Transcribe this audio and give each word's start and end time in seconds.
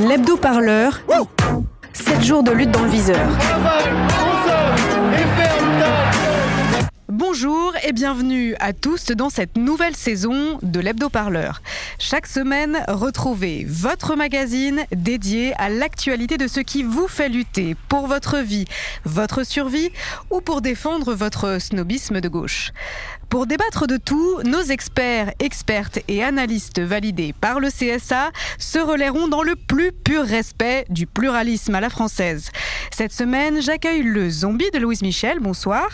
L'hebdo 0.00 0.36
parleur. 0.36 1.00
7 1.92 2.22
jours 2.22 2.42
de 2.42 2.52
lutte 2.52 2.70
dans 2.70 2.82
le 2.82 2.88
viseur. 2.88 3.16
Bonjour 7.28 7.74
et 7.82 7.92
bienvenue 7.92 8.54
à 8.60 8.72
tous 8.72 9.06
dans 9.06 9.30
cette 9.30 9.56
nouvelle 9.56 9.96
saison 9.96 10.58
de 10.62 10.78
l'Hebdo 10.78 11.08
Parleur. 11.08 11.60
Chaque 11.98 12.28
semaine, 12.28 12.84
retrouvez 12.86 13.66
votre 13.68 14.14
magazine 14.14 14.84
dédié 14.92 15.52
à 15.58 15.68
l'actualité 15.68 16.38
de 16.38 16.46
ce 16.46 16.60
qui 16.60 16.84
vous 16.84 17.08
fait 17.08 17.28
lutter 17.28 17.74
pour 17.88 18.06
votre 18.06 18.38
vie, 18.38 18.66
votre 19.04 19.44
survie 19.44 19.90
ou 20.30 20.40
pour 20.40 20.60
défendre 20.60 21.14
votre 21.14 21.60
snobisme 21.60 22.20
de 22.20 22.28
gauche. 22.28 22.70
Pour 23.28 23.46
débattre 23.46 23.86
de 23.86 23.96
tout, 23.96 24.40
nos 24.44 24.62
experts, 24.62 25.32
expertes 25.40 25.98
et 26.08 26.22
analystes 26.22 26.80
validés 26.80 27.34
par 27.38 27.60
le 27.60 27.68
CSA 27.68 28.30
se 28.58 28.78
relayeront 28.78 29.28
dans 29.28 29.42
le 29.42 29.56
plus 29.56 29.92
pur 29.92 30.24
respect 30.24 30.86
du 30.88 31.06
pluralisme 31.06 31.74
à 31.74 31.80
la 31.80 31.90
française. 31.90 32.50
Cette 32.92 33.12
semaine, 33.12 33.60
j'accueille 33.60 34.02
le 34.02 34.30
zombie 34.30 34.70
de 34.70 34.78
Louise 34.78 35.02
Michel, 35.02 35.40
bonsoir. 35.40 35.88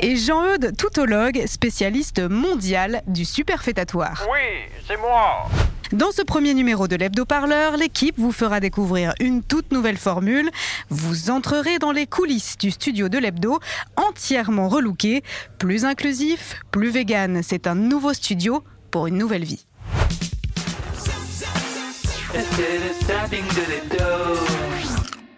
Et 0.00 0.16
Jean-Eudes, 0.16 0.76
toutologue, 0.76 1.44
spécialiste 1.46 2.20
mondial 2.20 3.02
du 3.06 3.24
superfétatoire. 3.24 4.26
Oui, 4.32 4.70
c'est 4.88 4.96
moi. 4.96 5.48
Dans 5.92 6.12
ce 6.12 6.22
premier 6.22 6.54
numéro 6.54 6.86
de 6.86 6.94
l'hebdo-parleur, 6.94 7.76
l'équipe 7.76 8.14
vous 8.16 8.30
fera 8.30 8.60
découvrir 8.60 9.12
une 9.18 9.42
toute 9.42 9.72
nouvelle 9.72 9.96
formule. 9.96 10.48
Vous 10.88 11.30
entrerez 11.30 11.80
dans 11.80 11.90
les 11.90 12.06
coulisses 12.06 12.56
du 12.56 12.70
studio 12.70 13.08
de 13.08 13.18
l'hebdo, 13.18 13.58
entièrement 13.96 14.68
relooké, 14.68 15.24
plus 15.58 15.84
inclusif, 15.84 16.60
plus 16.70 16.90
vegan. 16.90 17.40
C'est 17.42 17.66
un 17.66 17.74
nouveau 17.74 18.12
studio 18.12 18.62
pour 18.92 19.08
une 19.08 19.18
nouvelle 19.18 19.42
vie. 19.42 19.66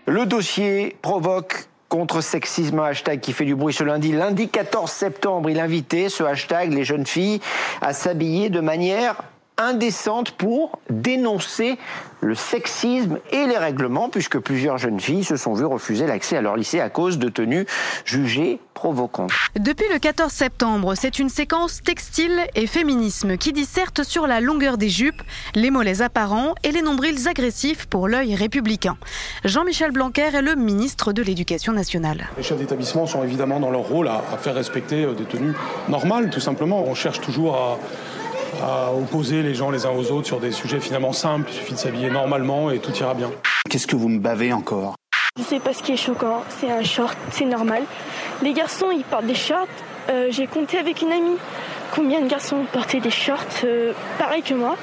Le 0.06 0.26
dossier 0.26 0.98
provoque 1.00 1.66
contre 1.88 2.20
sexisme, 2.20 2.78
un 2.78 2.84
hashtag 2.84 3.20
qui 3.20 3.32
fait 3.32 3.46
du 3.46 3.54
bruit 3.54 3.72
ce 3.72 3.84
lundi. 3.84 4.12
Lundi 4.12 4.50
14 4.50 4.90
septembre, 4.90 5.48
il 5.48 5.58
invitait 5.58 6.10
ce 6.10 6.22
hashtag 6.24 6.74
les 6.74 6.84
jeunes 6.84 7.06
filles 7.06 7.40
à 7.80 7.94
s'habiller 7.94 8.50
de 8.50 8.60
manière 8.60 9.16
indécente 9.62 10.32
pour 10.32 10.78
dénoncer 10.90 11.78
le 12.20 12.34
sexisme 12.36 13.18
et 13.32 13.46
les 13.46 13.58
règlements, 13.58 14.08
puisque 14.08 14.38
plusieurs 14.38 14.78
jeunes 14.78 15.00
filles 15.00 15.24
se 15.24 15.36
sont 15.36 15.54
vues 15.54 15.64
refuser 15.64 16.06
l'accès 16.06 16.36
à 16.36 16.40
leur 16.40 16.56
lycée 16.56 16.80
à 16.80 16.88
cause 16.88 17.18
de 17.18 17.28
tenues 17.28 17.66
jugées 18.04 18.60
provocantes. 18.74 19.32
Depuis 19.58 19.86
le 19.92 19.98
14 19.98 20.32
septembre, 20.32 20.94
c'est 20.94 21.18
une 21.18 21.28
séquence 21.28 21.82
textile 21.82 22.40
et 22.54 22.66
féminisme 22.66 23.36
qui 23.36 23.52
disserte 23.52 24.04
sur 24.04 24.28
la 24.28 24.40
longueur 24.40 24.78
des 24.78 24.88
jupes, 24.88 25.20
les 25.54 25.70
mollets 25.70 26.00
apparents 26.00 26.54
et 26.62 26.70
les 26.70 26.82
nombrils 26.82 27.28
agressifs 27.28 27.86
pour 27.86 28.06
l'œil 28.06 28.36
républicain. 28.36 28.96
Jean-Michel 29.44 29.90
Blanquer 29.90 30.30
est 30.34 30.42
le 30.42 30.54
ministre 30.54 31.12
de 31.12 31.22
l'Éducation 31.22 31.72
nationale. 31.72 32.28
Les 32.36 32.44
chefs 32.44 32.58
d'établissement 32.58 33.06
sont 33.06 33.24
évidemment 33.24 33.58
dans 33.58 33.70
leur 33.70 33.82
rôle 33.82 34.06
à, 34.06 34.22
à 34.32 34.38
faire 34.38 34.54
respecter 34.54 35.04
euh, 35.04 35.14
des 35.14 35.24
tenues 35.24 35.54
normales, 35.88 36.30
tout 36.30 36.40
simplement. 36.40 36.84
On 36.86 36.94
cherche 36.94 37.20
toujours 37.20 37.56
à 37.56 37.78
à 38.62 38.92
opposer 38.92 39.42
les 39.42 39.54
gens 39.54 39.70
les 39.70 39.86
uns 39.86 39.90
aux 39.90 40.10
autres 40.12 40.26
sur 40.26 40.40
des 40.40 40.52
sujets 40.52 40.80
finalement 40.80 41.12
simples. 41.12 41.50
Il 41.50 41.54
suffit 41.54 41.72
de 41.74 41.78
s'habiller 41.78 42.10
normalement 42.10 42.70
et 42.70 42.78
tout 42.78 42.92
ira 42.92 43.14
bien. 43.14 43.30
Qu'est-ce 43.68 43.86
que 43.86 43.96
vous 43.96 44.08
me 44.08 44.18
bavez 44.18 44.52
encore? 44.52 44.94
Je 45.38 45.42
sais 45.42 45.60
pas 45.60 45.72
ce 45.72 45.82
qui 45.82 45.92
est 45.92 45.96
choquant, 45.96 46.42
c'est 46.60 46.70
un 46.70 46.82
short, 46.82 47.16
c'est 47.30 47.46
normal. 47.46 47.82
Les 48.42 48.52
garçons, 48.52 48.90
ils 48.92 49.04
portent 49.04 49.26
des 49.26 49.34
shorts. 49.34 49.66
Euh, 50.10 50.26
J'ai 50.30 50.46
compté 50.46 50.78
avec 50.78 51.00
une 51.00 51.10
amie 51.12 51.36
combien 51.94 52.20
de 52.20 52.28
garçons 52.28 52.64
portaient 52.72 53.00
des 53.00 53.10
shorts 53.10 53.38
euh, 53.64 53.92
pareil 54.18 54.42
que 54.42 54.54
moi? 54.54 54.76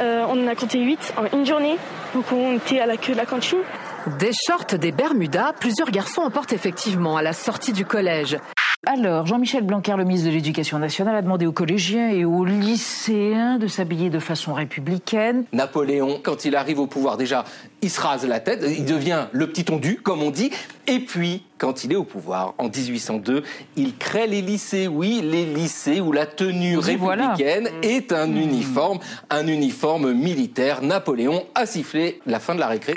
Euh, 0.00 0.24
on 0.28 0.44
en 0.44 0.48
a 0.48 0.54
compté 0.54 0.80
8 0.80 1.14
en 1.16 1.36
une 1.38 1.46
journée, 1.46 1.76
donc 2.14 2.24
on 2.32 2.56
était 2.56 2.80
à 2.80 2.86
la 2.86 2.96
queue 2.98 3.12
de 3.14 3.18
la 3.18 3.24
cantine. 3.26 3.58
Des 4.18 4.32
shorts, 4.46 4.78
des 4.78 4.92
bermudas, 4.92 5.52
plusieurs 5.58 5.90
garçons 5.90 6.20
en 6.22 6.30
portent 6.30 6.52
effectivement 6.52 7.16
à 7.16 7.22
la 7.22 7.32
sortie 7.32 7.72
du 7.72 7.84
collège. 7.86 8.36
Alors, 8.84 9.26
Jean-Michel 9.26 9.64
Blanquer, 9.64 9.94
le 9.96 10.04
ministre 10.04 10.28
de 10.28 10.34
l'Éducation 10.34 10.78
nationale, 10.78 11.16
a 11.16 11.22
demandé 11.22 11.46
aux 11.46 11.52
collégiens 11.52 12.10
et 12.10 12.24
aux 12.24 12.44
lycéens 12.44 13.58
de 13.58 13.66
s'habiller 13.66 14.10
de 14.10 14.18
façon 14.18 14.52
républicaine. 14.52 15.44
Napoléon, 15.52 16.20
quand 16.22 16.44
il 16.44 16.54
arrive 16.54 16.78
au 16.78 16.86
pouvoir, 16.86 17.16
déjà, 17.16 17.44
il 17.82 17.90
se 17.90 18.00
rase 18.00 18.26
la 18.26 18.38
tête, 18.38 18.64
il 18.64 18.84
devient 18.84 19.26
le 19.32 19.48
petit 19.48 19.64
tondu, 19.64 19.96
comme 19.96 20.22
on 20.22 20.30
dit. 20.30 20.50
Et 20.86 21.00
puis, 21.00 21.42
quand 21.58 21.84
il 21.84 21.92
est 21.92 21.96
au 21.96 22.04
pouvoir, 22.04 22.54
en 22.58 22.68
1802, 22.68 23.42
il 23.76 23.96
crée 23.96 24.26
les 24.26 24.42
lycées. 24.42 24.88
Oui, 24.88 25.20
les 25.24 25.46
lycées 25.46 26.00
où 26.00 26.12
la 26.12 26.26
tenue 26.26 26.78
républicaine 26.78 27.68
voilà. 27.68 27.78
est 27.82 28.12
un 28.12 28.36
uniforme, 28.36 28.98
un 29.30 29.46
uniforme 29.46 30.12
militaire. 30.12 30.82
Napoléon 30.82 31.44
a 31.54 31.66
sifflé 31.66 32.20
la 32.26 32.38
fin 32.38 32.54
de 32.54 32.60
la 32.60 32.68
récré. 32.68 32.94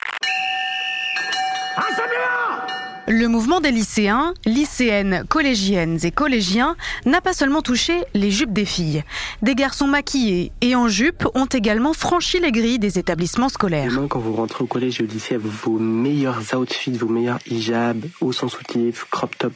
Le 3.12 3.28
mouvement 3.28 3.60
des 3.60 3.72
lycéens, 3.72 4.36
lycéennes, 4.46 5.26
collégiennes 5.28 5.98
et 6.04 6.12
collégiens 6.12 6.76
n'a 7.08 7.22
pas 7.22 7.34
seulement 7.34 7.64
touché 7.64 8.04
les 8.14 8.30
jupes 8.30 8.54
des 8.54 8.66
filles. 8.66 9.04
Des 9.42 9.56
garçons 9.56 9.88
maquillés 9.88 10.52
et 10.62 10.76
en 10.76 10.88
jupe 10.88 11.28
ont 11.34 11.48
également 11.48 11.94
franchi 11.94 12.40
les 12.40 12.52
grilles 12.52 12.78
des 12.78 13.00
établissements 13.00 13.50
scolaires. 13.50 13.90
Demain, 13.90 14.08
quand 14.08 14.20
vous 14.20 14.36
rentrez 14.36 14.64
au 14.64 14.68
collège 14.68 15.02
et 15.02 15.06
au 15.06 15.08
lycée 15.08 15.38
vos 15.38 15.80
meilleurs 15.80 16.54
outfits, 16.56 16.92
vos 16.92 17.08
meilleurs 17.08 17.40
hijabs, 17.50 18.06
haut 18.22 18.32
sans 18.32 18.48
soutif, 18.48 19.08
crop 19.10 19.36
top 19.40 19.54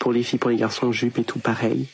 pour 0.00 0.12
les 0.12 0.24
filles, 0.24 0.40
pour 0.40 0.50
les 0.50 0.56
garçons, 0.56 0.90
jupe 0.90 1.20
et 1.20 1.24
tout 1.24 1.38
pareil, 1.38 1.86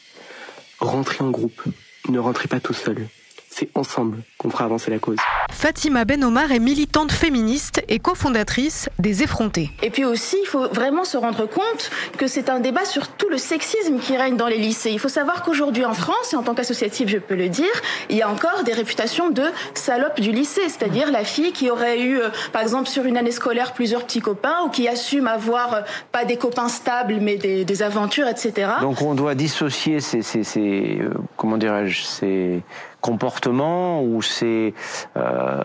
rentrez 0.80 1.22
en 1.22 1.30
groupe. 1.30 1.62
Ne 2.08 2.20
rentrez 2.20 2.48
pas 2.48 2.58
tout 2.58 2.72
seul. 2.72 3.06
C'est 3.54 3.68
ensemble 3.74 4.18
qu'on 4.38 4.48
fera 4.48 4.64
avancer 4.64 4.90
la 4.90 4.98
cause. 4.98 5.18
Fatima 5.50 6.06
Ben 6.06 6.24
Omar 6.24 6.50
est 6.52 6.58
militante 6.58 7.12
féministe 7.12 7.82
et 7.88 7.98
cofondatrice 7.98 8.88
des 8.98 9.22
Effrontés. 9.22 9.70
Et 9.82 9.90
puis 9.90 10.06
aussi, 10.06 10.38
il 10.42 10.46
faut 10.46 10.68
vraiment 10.68 11.04
se 11.04 11.18
rendre 11.18 11.46
compte 11.46 11.90
que 12.16 12.26
c'est 12.26 12.48
un 12.48 12.60
débat 12.60 12.86
sur 12.86 13.08
tout 13.08 13.28
le 13.28 13.36
sexisme 13.36 13.98
qui 13.98 14.16
règne 14.16 14.36
dans 14.36 14.46
les 14.46 14.56
lycées. 14.56 14.90
Il 14.90 14.98
faut 14.98 15.10
savoir 15.10 15.42
qu'aujourd'hui 15.42 15.84
en 15.84 15.92
France, 15.92 16.32
et 16.32 16.36
en 16.36 16.42
tant 16.42 16.54
qu'associative 16.54 17.08
je 17.08 17.18
peux 17.18 17.34
le 17.34 17.50
dire, 17.50 17.70
il 18.08 18.16
y 18.16 18.22
a 18.22 18.30
encore 18.30 18.64
des 18.64 18.72
réputations 18.72 19.28
de 19.28 19.44
salope 19.74 20.18
du 20.18 20.32
lycée, 20.32 20.68
c'est-à-dire 20.68 21.10
la 21.10 21.24
fille 21.24 21.52
qui 21.52 21.70
aurait 21.70 22.00
eu, 22.00 22.18
euh, 22.18 22.30
par 22.52 22.62
exemple, 22.62 22.88
sur 22.88 23.04
une 23.04 23.18
année 23.18 23.32
scolaire, 23.32 23.74
plusieurs 23.74 24.04
petits 24.04 24.22
copains, 24.22 24.62
ou 24.64 24.70
qui 24.70 24.88
assume 24.88 25.26
avoir 25.26 25.74
euh, 25.74 25.80
pas 26.10 26.24
des 26.24 26.38
copains 26.38 26.68
stables, 26.68 27.18
mais 27.20 27.36
des, 27.36 27.66
des 27.66 27.82
aventures, 27.82 28.28
etc. 28.28 28.70
Donc 28.80 29.02
on 29.02 29.14
doit 29.14 29.34
dissocier 29.34 30.00
ces, 30.00 30.22
ces, 30.22 30.42
ces 30.42 30.98
euh, 31.02 31.10
comment 31.36 31.58
dirais-je, 31.58 32.02
ces 32.02 32.62
comportements 33.02 34.02
ou 34.02 34.22
ces, 34.22 34.72
euh, 35.18 35.60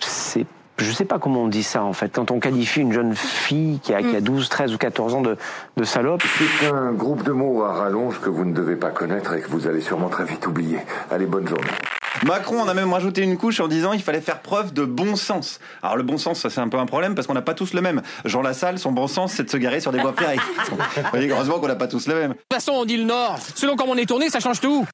ces 0.00 0.46
je 0.78 0.90
sais 0.90 1.04
pas 1.04 1.20
comment 1.20 1.42
on 1.42 1.48
dit 1.48 1.62
ça 1.62 1.84
en 1.84 1.92
fait, 1.92 2.12
quand 2.12 2.32
on 2.32 2.40
qualifie 2.40 2.80
une 2.80 2.92
jeune 2.92 3.14
fille 3.14 3.78
qui 3.80 3.94
a, 3.94 4.02
qui 4.02 4.16
a 4.16 4.20
12, 4.20 4.48
13 4.48 4.74
ou 4.74 4.78
14 4.78 5.14
ans 5.14 5.22
de, 5.22 5.36
de 5.76 5.84
salope. 5.84 6.22
C'est 6.60 6.66
un 6.66 6.92
groupe 6.92 7.22
de 7.22 7.30
mots 7.30 7.62
à 7.62 7.72
rallonge 7.72 8.20
que 8.20 8.28
vous 8.28 8.44
ne 8.44 8.52
devez 8.52 8.74
pas 8.74 8.90
connaître 8.90 9.34
et 9.34 9.40
que 9.40 9.48
vous 9.48 9.68
allez 9.68 9.80
sûrement 9.80 10.08
très 10.08 10.24
vite 10.24 10.46
oublier. 10.46 10.78
Allez, 11.12 11.26
bonne 11.26 11.46
journée. 11.46 11.70
Macron 12.22 12.60
en 12.60 12.68
a 12.68 12.74
même 12.74 12.92
rajouté 12.92 13.22
une 13.22 13.36
couche 13.36 13.60
en 13.60 13.68
disant 13.68 13.92
il 13.92 14.02
fallait 14.02 14.20
faire 14.20 14.40
preuve 14.40 14.72
de 14.72 14.84
bon 14.84 15.16
sens. 15.16 15.60
Alors 15.82 15.96
le 15.96 16.02
bon 16.02 16.16
sens, 16.16 16.40
ça 16.40 16.50
c'est 16.50 16.60
un 16.60 16.68
peu 16.68 16.78
un 16.78 16.86
problème 16.86 17.14
parce 17.14 17.26
qu'on 17.26 17.34
n'a 17.34 17.42
pas 17.42 17.54
tous 17.54 17.74
le 17.74 17.80
même. 17.80 18.02
Jean 18.24 18.40
Lassalle, 18.40 18.78
son 18.78 18.92
bon 18.92 19.08
sens, 19.08 19.32
c'est 19.32 19.44
de 19.44 19.50
se 19.50 19.56
garer 19.56 19.80
sur 19.80 19.92
des 19.92 19.98
voies 19.98 20.12
ferrées. 20.12 20.38
Vous 20.70 21.02
voyez, 21.10 21.28
heureusement 21.28 21.58
qu'on 21.58 21.68
n'a 21.68 21.76
pas 21.76 21.88
tous 21.88 22.06
le 22.06 22.14
même. 22.14 22.30
De 22.30 22.34
toute 22.34 22.52
façon, 22.52 22.72
on 22.72 22.84
dit 22.84 22.96
le 22.96 23.04
Nord. 23.04 23.38
Selon 23.54 23.76
comment 23.76 23.92
on 23.92 23.96
est 23.96 24.06
tourné, 24.06 24.30
ça 24.30 24.40
change 24.40 24.60
tout. 24.60 24.86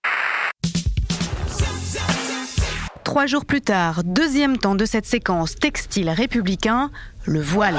Trois 3.10 3.26
jours 3.26 3.44
plus 3.44 3.60
tard, 3.60 4.04
deuxième 4.04 4.56
temps 4.56 4.76
de 4.76 4.84
cette 4.84 5.04
séquence 5.04 5.56
textile 5.56 6.08
républicain, 6.10 6.92
le 7.24 7.40
voile. 7.42 7.74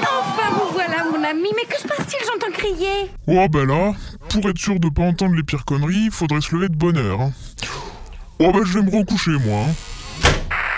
Enfin, 0.00 0.50
vous 0.52 0.72
voilà, 0.72 1.02
mon 1.10 1.24
ami, 1.24 1.48
mais 1.56 1.64
que 1.68 1.76
se 1.76 1.88
passe-t-il? 1.88 2.24
J'entends 2.24 2.52
crier. 2.52 3.10
Oh, 3.26 3.48
ben 3.48 3.66
là, 3.66 3.92
pour 4.28 4.48
être 4.48 4.58
sûr 4.58 4.78
de 4.78 4.88
pas 4.88 5.02
entendre 5.02 5.34
les 5.34 5.42
pires 5.42 5.64
conneries, 5.64 6.04
il 6.04 6.10
faudrait 6.12 6.40
se 6.40 6.54
lever 6.54 6.68
de 6.68 6.76
bonne 6.76 6.98
heure. 6.98 7.20
hein. 7.20 7.32
Oh, 8.38 8.52
ben 8.52 8.62
je 8.64 8.78
vais 8.78 8.84
me 8.84 8.96
recoucher, 8.96 9.32
moi. 9.44 9.64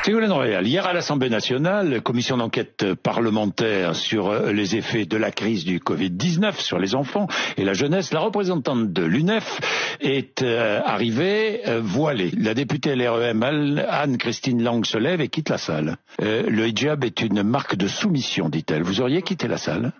Ségolène 0.05 0.33
Royal, 0.33 0.67
hier 0.67 0.85
à 0.85 0.93
l'Assemblée 0.93 1.31
nationale, 1.31 2.03
commission 2.03 2.37
d'enquête 2.37 2.93
parlementaire 2.95 3.95
sur 3.95 4.31
euh, 4.31 4.51
les 4.51 4.75
effets 4.75 5.07
de 5.07 5.17
la 5.17 5.31
crise 5.31 5.65
du 5.65 5.79
Covid-19 5.79 6.59
sur 6.59 6.81
les 6.81 6.97
enfants 6.97 7.29
et 7.57 7.63
la 7.63 7.73
jeunesse, 7.73 8.13
la 8.13 8.19
représentante 8.19 8.93
de 8.93 9.05
l'UNEF 9.05 9.61
est 10.01 10.43
euh, 10.43 10.81
arrivée 10.85 11.61
euh, 11.69 11.81
voilée. 11.81 12.33
La 12.37 12.53
députée 12.53 12.97
LREM 12.97 13.45
Anne-Christine 13.89 14.61
Lang 14.65 14.85
se 14.85 14.99
lève 14.99 15.21
et 15.21 15.29
quitte 15.29 15.51
la 15.51 15.59
salle. 15.59 15.97
Le 16.19 16.67
hijab 16.67 17.05
est 17.05 17.21
une 17.21 17.45
marque 17.45 17.77
de 17.77 17.87
soumission, 17.87 18.49
dit-elle. 18.49 18.83
Vous 18.83 19.03
auriez 19.03 19.23
quitté 19.23 19.47
la 19.47 19.57
salle? 19.57 19.93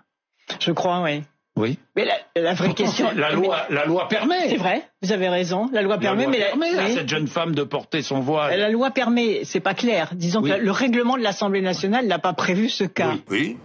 Je 0.59 0.71
crois, 0.73 1.01
oui. 1.01 1.23
Oui. 1.55 1.77
Mais 1.95 2.05
la, 2.05 2.15
la 2.41 2.53
vraie 2.55 2.73
question. 2.73 3.09
La 3.15 3.31
loi, 3.31 3.57
la 3.69 3.85
loi 3.85 4.07
permet. 4.07 4.49
C'est 4.49 4.57
vrai, 4.57 4.81
vous 5.03 5.11
avez 5.11 5.29
raison. 5.29 5.69
La 5.71 5.83
loi 5.83 5.99
permet, 5.99 6.23
la 6.25 6.29
loi 6.49 6.57
mais 6.57 6.71
la- 6.71 6.83
à 6.83 6.85
oui. 6.87 6.93
cette 6.95 7.07
jeune 7.09 7.27
femme 7.27 7.53
de 7.53 7.63
porter 7.63 8.01
son 8.01 8.21
voile. 8.21 8.59
La 8.59 8.69
loi 8.69 8.89
permet, 8.89 9.41
c'est 9.43 9.59
pas 9.59 9.75
clair. 9.75 10.09
Disons 10.13 10.41
Oui. 10.41 10.49
que 10.49 10.55
le 10.55 10.71
règlement 10.71 11.15
de 11.15 11.21
l'Assemblée 11.21 11.61
nationale 11.61 12.07
n'a 12.07 12.17
pas 12.17 12.33
prévu 12.33 12.69
ce 12.69 12.83
cas. 12.85 13.11
Oui. 13.29 13.57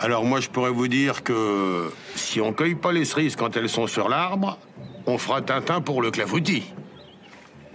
Alors 0.00 0.24
moi, 0.24 0.40
je 0.40 0.48
pourrais 0.48 0.70
vous 0.70 0.88
dire 0.88 1.22
que 1.24 1.90
si 2.14 2.40
on 2.40 2.52
cueille 2.54 2.76
pas 2.76 2.92
les 2.92 3.04
cerises 3.04 3.36
quand 3.36 3.56
elles 3.56 3.68
sont 3.68 3.86
sur 3.86 4.08
l'arbre, 4.08 4.58
on 5.06 5.18
fera 5.18 5.42
Tintin 5.42 5.80
pour 5.82 6.00
le 6.00 6.10
clafoutis. 6.10 6.64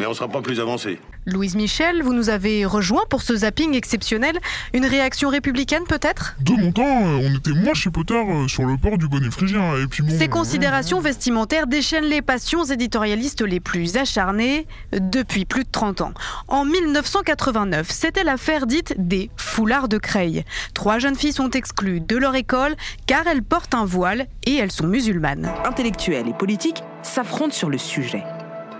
Mais 0.04 0.10
on 0.10 0.14
sera 0.14 0.28
pas 0.28 0.42
plus 0.42 0.60
avancé. 0.60 1.00
Louise 1.26 1.56
Michel, 1.56 2.04
vous 2.04 2.12
nous 2.12 2.30
avez 2.30 2.66
rejoint 2.66 3.04
pour 3.10 3.22
ce 3.22 3.38
zapping 3.38 3.74
exceptionnel. 3.74 4.38
Une 4.74 4.86
réaction 4.86 5.30
républicaine 5.30 5.86
peut-être? 5.88 6.36
De 6.42 6.52
mon 6.52 6.74
temps, 6.74 6.84
euh, 6.84 7.22
on 7.24 7.38
était 7.38 7.52
moins 7.52 7.74
chez 7.74 7.90
Potter 7.90 8.14
euh, 8.14 8.50
sur 8.50 8.66
le 8.66 8.76
port 8.76 8.98
du 8.98 9.08
bonnet 9.08 9.32
phrygien. 9.32 9.78
Et 9.78 9.88
puis 9.88 10.04
bon, 10.04 10.10
Ces 10.10 10.26
euh, 10.26 10.28
considérations 10.28 11.00
vestimentaires 11.00 11.68
déchaînent 11.68 12.04
les 12.04 12.22
passions 12.22 12.66
éditorialistes 12.66 13.44
les 13.44 13.62
plus 13.62 13.96
acharnées 13.96 14.68
depuis 14.92 15.46
plus 15.46 15.64
de 15.64 15.70
30 15.72 16.02
ans. 16.02 16.14
En 16.50 16.66
1989, 16.66 17.90
c'était 17.90 18.26
l'affaire 18.26 18.68
dite 18.68 18.96
des 18.98 19.30
foulards 19.38 19.88
de 19.88 20.00
Creil. 20.00 20.44
Trois 20.74 21.00
jeunes 21.00 21.16
filles 21.16 21.32
sont 21.32 21.52
exclues 21.52 22.02
de 22.02 22.18
leur 22.18 22.36
école 22.36 22.76
car 23.08 23.26
elles 23.28 23.42
portent 23.42 23.76
un 23.76 23.86
voile 23.86 24.28
et 24.46 24.58
elles 24.58 24.74
sont 24.74 24.88
musulmanes. 24.88 25.50
Intellectuels 25.64 26.28
et 26.28 26.34
politiques 26.34 26.84
s'affrontent 27.04 27.54
sur 27.54 27.70
le 27.70 27.78
sujet. 27.78 28.24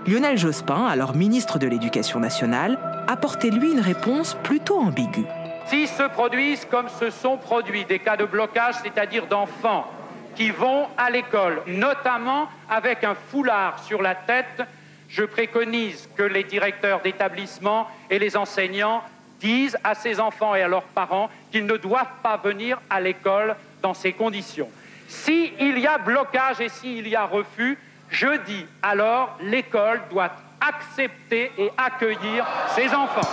Lionel 0.06 0.36
Jospin, 0.36 0.86
alors 0.86 1.14
ministre 1.14 1.58
de 1.58 1.66
l'Éducation 1.66 2.20
nationale, 2.20 2.78
apportait 3.08 3.48
lui 3.48 3.72
une 3.72 3.80
réponse 3.80 4.36
plutôt 4.42 4.78
ambiguë. 4.78 5.24
Si 5.66 5.86
se 5.86 6.02
produisent 6.02 6.66
comme 6.66 6.90
se 6.90 7.08
sont 7.08 7.38
produits 7.38 7.86
des 7.86 7.98
cas 7.98 8.18
de 8.18 8.26
blocage, 8.26 8.74
c'est-à-dire 8.82 9.26
d'enfants 9.26 9.86
qui 10.36 10.50
vont 10.50 10.88
à 10.98 11.08
l'école, 11.08 11.62
notamment 11.66 12.48
avec 12.68 13.02
un 13.02 13.14
foulard 13.14 13.82
sur 13.82 14.02
la 14.02 14.14
tête, 14.14 14.62
je 15.08 15.24
préconise 15.24 16.06
que 16.14 16.22
les 16.22 16.44
directeurs 16.44 17.00
d'établissement 17.00 17.86
et 18.10 18.18
les 18.18 18.36
enseignants 18.36 19.02
disent 19.40 19.78
à 19.84 19.94
ces 19.94 20.20
enfants 20.20 20.54
et 20.54 20.60
à 20.60 20.68
leurs 20.68 20.82
parents 20.82 21.30
qu'ils 21.50 21.64
ne 21.64 21.78
doivent 21.78 22.20
pas 22.22 22.36
venir 22.36 22.78
à 22.90 23.00
l'école 23.00 23.56
dans 23.80 23.94
ces 23.94 24.12
conditions. 24.12 24.68
S'il 25.08 25.78
y 25.78 25.86
a 25.86 25.96
blocage 25.96 26.60
et 26.60 26.68
s'il 26.68 27.08
y 27.08 27.16
a 27.16 27.24
refus, 27.24 27.78
je 28.08 28.44
dis 28.44 28.66
alors 28.82 29.36
l'école 29.40 30.00
doit 30.10 30.32
accepter 30.60 31.50
et 31.58 31.70
accueillir 31.76 32.46
ces 32.74 32.88
enfants. 32.94 33.28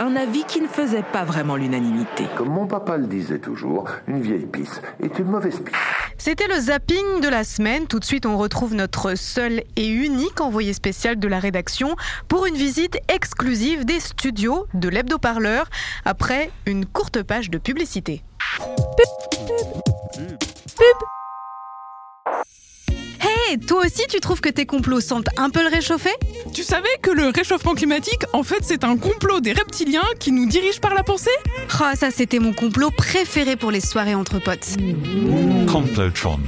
Un 0.00 0.16
avis 0.16 0.44
qui 0.44 0.60
ne 0.60 0.66
faisait 0.66 1.04
pas 1.04 1.24
vraiment 1.24 1.54
l'unanimité. 1.54 2.26
Comme 2.36 2.48
mon 2.48 2.66
papa 2.66 2.96
le 2.96 3.06
disait 3.06 3.38
toujours, 3.38 3.88
une 4.08 4.20
vieille 4.20 4.46
pisse 4.46 4.82
est 5.00 5.18
une 5.20 5.26
mauvaise 5.26 5.60
pisse. 5.60 5.74
C'était 6.18 6.48
le 6.48 6.58
zapping 6.58 7.20
de 7.20 7.28
la 7.28 7.44
semaine. 7.44 7.86
Tout 7.86 8.00
de 8.00 8.04
suite, 8.04 8.26
on 8.26 8.36
retrouve 8.36 8.74
notre 8.74 9.14
seul 9.14 9.62
et 9.76 9.88
unique 9.88 10.40
envoyé 10.40 10.72
spécial 10.72 11.18
de 11.18 11.28
la 11.28 11.38
rédaction 11.38 11.94
pour 12.28 12.46
une 12.46 12.56
visite 12.56 12.98
exclusive 13.08 13.84
des 13.84 14.00
studios 14.00 14.66
de 14.74 14.88
l'hebdo-parleur 14.88 15.68
après 16.04 16.50
une 16.66 16.86
courte 16.86 17.22
page 17.22 17.50
de 17.50 17.58
publicité. 17.58 18.24
Toi 23.58 23.82
aussi 23.84 24.02
tu 24.08 24.20
trouves 24.20 24.40
que 24.40 24.48
tes 24.48 24.66
complots 24.66 25.00
sentent 25.00 25.28
un 25.36 25.50
peu 25.50 25.62
le 25.62 25.68
réchauffé 25.68 26.10
Tu 26.52 26.62
savais 26.62 26.88
que 27.02 27.10
le 27.10 27.28
réchauffement 27.28 27.74
climatique, 27.74 28.22
en 28.32 28.42
fait, 28.42 28.60
c'est 28.62 28.84
un 28.84 28.96
complot 28.96 29.40
des 29.40 29.52
reptiliens 29.52 30.02
qui 30.18 30.32
nous 30.32 30.46
dirigent 30.46 30.80
par 30.80 30.94
la 30.94 31.02
pensée? 31.02 31.30
Oh, 31.80 31.84
ça 31.98 32.10
c'était 32.10 32.38
mon 32.38 32.52
complot 32.52 32.90
préféré 32.90 33.56
pour 33.56 33.70
les 33.70 33.80
soirées 33.80 34.14
entre 34.14 34.38
potes. 34.38 34.76
Complotron. 35.70 36.38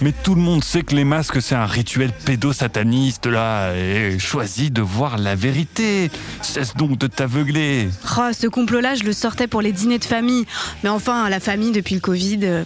Mais 0.00 0.12
tout 0.22 0.36
le 0.36 0.40
monde 0.40 0.62
sait 0.62 0.82
que 0.82 0.94
les 0.94 1.02
masques, 1.02 1.42
c'est 1.42 1.56
un 1.56 1.66
rituel 1.66 2.12
pédosataniste, 2.24 3.26
là, 3.26 3.74
et 3.74 4.16
choisis 4.20 4.70
de 4.70 4.80
voir 4.80 5.18
la 5.18 5.34
vérité. 5.34 6.08
Cesse 6.40 6.74
donc 6.76 6.98
de 6.98 7.08
t'aveugler. 7.08 7.88
Oh, 8.16 8.28
ce 8.32 8.46
complot-là, 8.46 8.94
je 8.94 9.02
le 9.02 9.12
sortais 9.12 9.48
pour 9.48 9.60
les 9.60 9.72
dîners 9.72 9.98
de 9.98 10.04
famille. 10.04 10.46
Mais 10.84 10.88
enfin, 10.88 11.28
la 11.28 11.40
famille 11.40 11.72
depuis 11.72 11.96
le 11.96 12.00
Covid. 12.00 12.38
euh, 12.44 12.64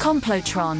Complotron. 0.00 0.78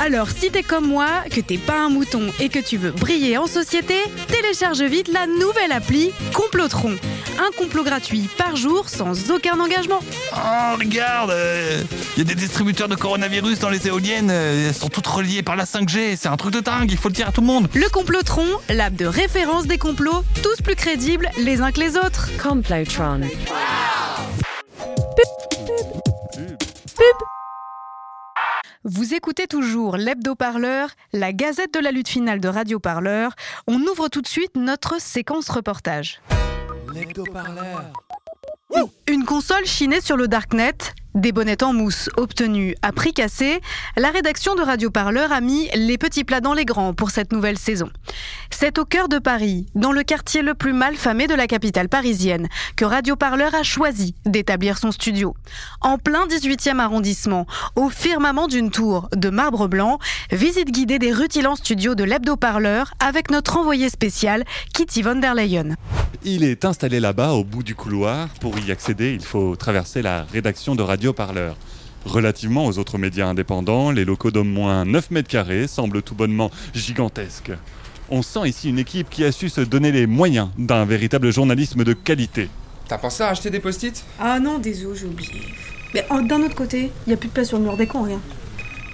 Alors, 0.00 0.28
si 0.30 0.50
t'es 0.50 0.62
comme 0.62 0.86
moi, 0.86 1.06
que 1.30 1.40
t'es 1.40 1.58
pas 1.58 1.78
un 1.80 1.88
mouton 1.88 2.30
et 2.40 2.48
que 2.48 2.58
tu 2.58 2.76
veux 2.76 2.90
briller 2.90 3.38
en 3.38 3.46
société, 3.46 3.94
télécharge 4.28 4.82
vite 4.82 5.08
la 5.12 5.26
nouvelle 5.26 5.70
appli 5.72 6.10
Complotron. 6.32 6.96
Un 7.38 7.50
complot 7.56 7.84
gratuit 7.84 8.28
par 8.36 8.56
jour 8.56 8.88
sans 8.88 9.30
aucun 9.30 9.58
engagement. 9.60 10.00
Oh, 10.34 10.76
regarde, 10.78 11.32
il 12.16 12.18
y 12.18 12.20
a 12.20 12.24
des 12.24 12.34
distributeurs 12.34 12.88
de 12.88 12.94
coronavirus 12.96 13.58
dans 13.60 13.70
les 13.70 13.86
éoliennes. 13.86 14.28
euh, 14.30 14.68
Elles 14.68 14.74
sont 14.74 14.88
toutes 14.88 15.06
reliées 15.06 15.42
par 15.42 15.56
la 15.56 15.64
5G. 15.64 16.16
C'est 16.20 16.28
un 16.28 16.36
truc 16.36 16.52
de 16.52 16.60
dingue, 16.60 16.90
il 16.90 16.98
faut 16.98 17.08
le 17.08 17.14
dire 17.14 17.28
à 17.28 17.32
tout 17.32 17.40
le 17.40 17.46
monde. 17.46 17.68
Le 17.74 17.88
Complotron, 17.88 18.46
l'app 18.68 18.94
de 18.94 19.06
référence 19.06 19.66
des 19.66 19.78
complots, 19.78 20.24
tous 20.42 20.60
plus 20.62 20.74
crédibles 20.76 21.30
les 21.38 21.60
uns 21.60 21.70
que 21.72 21.80
les 21.80 21.96
autres. 21.96 22.28
Complotron. 22.42 23.20
Vous 28.84 29.14
écoutez 29.14 29.46
toujours 29.46 29.96
l'hebdo-parleur, 29.96 30.90
la 31.12 31.32
gazette 31.32 31.72
de 31.72 31.78
la 31.78 31.92
lutte 31.92 32.08
finale 32.08 32.40
de 32.40 32.48
Radio 32.48 32.80
Parleur. 32.80 33.36
On 33.68 33.78
ouvre 33.78 34.08
tout 34.08 34.20
de 34.20 34.26
suite 34.26 34.56
notre 34.56 35.00
séquence 35.00 35.48
reportage. 35.50 36.20
Une 39.06 39.24
console 39.24 39.66
chinée 39.66 40.00
sur 40.00 40.16
le 40.16 40.28
Darknet, 40.28 40.72
des 41.14 41.32
bonnettes 41.32 41.62
en 41.62 41.74
mousse 41.74 42.08
obtenues 42.16 42.74
à 42.80 42.92
prix 42.92 43.12
cassé, 43.12 43.60
la 43.96 44.10
rédaction 44.10 44.54
de 44.54 44.62
Radio 44.62 44.90
Parleur 44.90 45.32
a 45.32 45.40
mis 45.40 45.68
les 45.74 45.98
petits 45.98 46.24
plats 46.24 46.40
dans 46.40 46.54
les 46.54 46.64
grands 46.64 46.94
pour 46.94 47.10
cette 47.10 47.32
nouvelle 47.32 47.58
saison. 47.58 47.90
C'est 48.50 48.78
au 48.78 48.84
cœur 48.84 49.08
de 49.08 49.18
Paris, 49.18 49.66
dans 49.74 49.92
le 49.92 50.02
quartier 50.02 50.40
le 50.40 50.54
plus 50.54 50.72
mal 50.72 50.94
famé 50.96 51.26
de 51.26 51.34
la 51.34 51.46
capitale 51.46 51.88
parisienne, 51.88 52.48
que 52.76 52.84
Radio 52.84 53.16
Parleur 53.16 53.54
a 53.54 53.62
choisi 53.62 54.14
d'établir 54.24 54.78
son 54.78 54.92
studio. 54.92 55.34
En 55.80 55.98
plein 55.98 56.26
18e 56.26 56.78
arrondissement, 56.78 57.46
au 57.76 57.90
firmament 57.90 58.48
d'une 58.48 58.70
tour 58.70 59.08
de 59.14 59.28
marbre 59.28 59.68
blanc, 59.68 59.98
visite 60.30 60.70
guidée 60.70 60.98
des 60.98 61.12
rutilants 61.12 61.56
studios 61.56 61.94
de 61.94 62.04
l'hebdo-parleur 62.04 62.94
avec 63.00 63.30
notre 63.30 63.58
envoyé 63.58 63.90
spécial, 63.90 64.44
Kitty 64.72 65.02
von 65.02 65.16
der 65.16 65.34
Leyen. 65.34 65.76
Il 66.24 66.44
est 66.44 66.64
installé 66.64 67.00
là-bas 67.00 67.32
au 67.32 67.42
bout 67.42 67.62
du 67.62 67.74
couloir. 67.74 68.28
Pour 68.40 68.58
y 68.58 68.70
accéder, 68.70 69.12
il 69.12 69.24
faut 69.24 69.56
traverser 69.56 70.02
la 70.02 70.24
rédaction 70.24 70.74
de 70.74 70.82
Radio 70.82 71.12
Parleur. 71.12 71.56
Relativement 72.04 72.66
aux 72.66 72.78
autres 72.78 72.98
médias 72.98 73.26
indépendants, 73.26 73.90
les 73.90 74.04
locaux 74.04 74.30
d'au 74.30 74.44
moins 74.44 74.84
9 74.84 75.10
mètres 75.10 75.28
carrés 75.28 75.66
semblent 75.66 76.02
tout 76.02 76.14
bonnement 76.14 76.50
gigantesques. 76.74 77.52
On 78.10 78.22
sent 78.22 78.48
ici 78.48 78.68
une 78.68 78.78
équipe 78.78 79.08
qui 79.10 79.24
a 79.24 79.32
su 79.32 79.48
se 79.48 79.60
donner 79.60 79.90
les 79.90 80.06
moyens 80.06 80.48
d'un 80.58 80.84
véritable 80.84 81.32
journalisme 81.32 81.84
de 81.84 81.92
qualité. 81.92 82.48
T'as 82.88 82.98
pensé 82.98 83.22
à 83.22 83.28
acheter 83.28 83.50
des 83.50 83.60
post-it? 83.60 84.04
Ah 84.20 84.38
non, 84.38 84.58
désolé, 84.58 84.98
j'ai 84.98 85.06
oublié. 85.06 85.30
Mais 85.94 86.06
oh, 86.10 86.20
d'un 86.22 86.42
autre 86.42 86.54
côté, 86.54 86.90
il 87.06 87.10
n'y 87.10 87.14
a 87.14 87.16
plus 87.16 87.28
de 87.28 87.32
place 87.32 87.48
sur 87.48 87.58
le 87.58 87.64
mur 87.64 87.76
des 87.76 87.86
cons, 87.86 88.02
rien. 88.02 88.20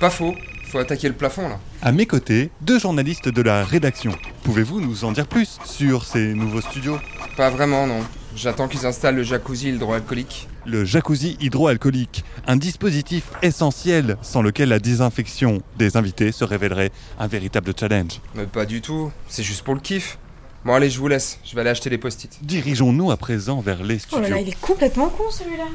Pas 0.01 0.11
faux. 0.11 0.35
Faut 0.71 0.79
attaquer 0.79 1.09
le 1.09 1.15
plafond 1.15 1.49
là. 1.49 1.59
À 1.81 1.93
mes 1.93 2.05
côtés, 2.05 2.51
deux 2.61 2.79
journalistes 2.79 3.31
de 3.31 3.41
la 3.41 3.65
rédaction. 3.65 4.13
Pouvez-vous 4.43 4.83
nous 4.83 5.05
en 5.05 5.13
dire 5.13 5.27
plus 5.27 5.59
sur 5.65 6.05
ces 6.05 6.35
nouveaux 6.35 6.61
studios? 6.61 6.99
Pas 7.39 7.51
vraiment, 7.51 7.87
non. 7.87 8.01
J'attends 8.35 8.67
qu'ils 8.67 8.85
installent 8.85 9.15
le 9.15 9.23
jacuzzi 9.23 9.69
hydroalcoolique. 9.69 10.49
Le 10.67 10.85
jacuzzi 10.85 11.37
hydroalcoolique, 11.39 12.25
un 12.49 12.57
dispositif 12.57 13.31
essentiel 13.43 14.17
sans 14.23 14.43
lequel 14.43 14.71
la 14.71 14.81
désinfection 14.81 15.63
des 15.77 15.97
invités 15.97 16.33
se 16.33 16.43
révélerait 16.43 16.91
un 17.17 17.29
véritable 17.29 17.73
challenge. 17.79 18.21
Mais 18.35 18.45
pas 18.47 18.67
du 18.67 18.81
tout. 18.81 19.13
C'est 19.29 19.45
juste 19.45 19.63
pour 19.63 19.75
le 19.75 19.81
kiff. 19.81 20.19
Bon, 20.65 20.75
allez, 20.75 20.91
je 20.91 20.99
vous 20.99 21.07
laisse. 21.07 21.39
Je 21.45 21.55
vais 21.55 21.61
aller 21.61 21.71
acheter 21.71 21.89
les 21.91 21.99
post-it. 21.99 22.41
Dirigeons-nous 22.43 23.13
à 23.13 23.17
présent 23.17 23.61
vers 23.61 23.85
les 23.85 23.95
Oh 23.95 23.99
studios. 24.01 24.21
là 24.23 24.29
là, 24.31 24.41
il 24.41 24.49
est 24.49 24.61
complètement 24.61 25.09
con 25.09 25.31
celui-là. 25.31 25.67